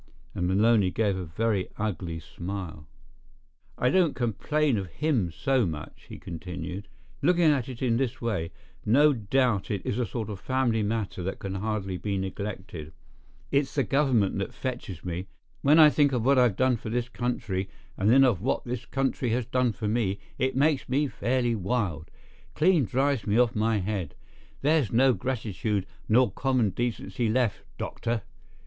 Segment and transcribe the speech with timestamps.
[0.33, 2.87] And Maloney gave a very ugly smile.
[3.77, 6.87] "I don't complain of him so much," he continued.
[7.21, 8.51] "Looking at it in his way,
[8.83, 12.93] no doubt it is a sort of family matter that can hardly be neglected.
[13.51, 15.27] It's the government that fetches me.
[15.61, 18.87] When I think of what I've done for this country, and then of what this
[18.87, 24.15] country has done for me, it makes me fairly wild—clean drives me off my head.
[24.63, 28.23] There's no gratitude nor common decency left, doctor!"